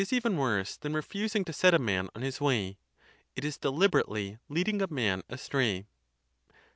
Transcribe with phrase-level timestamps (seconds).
[0.03, 2.75] xiii worse than refusing to set a man on his way:
[3.35, 5.85] it is dehberately leading a man astray."